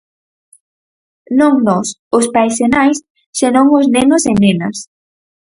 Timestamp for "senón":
3.39-3.67